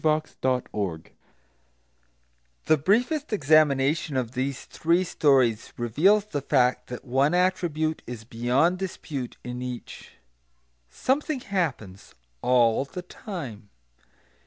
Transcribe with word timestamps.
The 0.01 1.11
briefest 2.83 3.31
examination 3.31 4.17
of 4.17 4.31
these 4.31 4.65
three 4.65 5.03
stories 5.03 5.73
reveals 5.77 6.25
the 6.25 6.41
fact 6.41 6.87
that 6.87 7.05
one 7.05 7.35
attribute 7.35 8.01
is 8.07 8.23
beyond 8.23 8.79
dispute 8.79 9.37
in 9.43 9.61
each. 9.61 10.13
Something 10.89 11.41
happens, 11.41 12.15
all 12.41 12.83
the 12.85 13.03
time. 13.03 13.69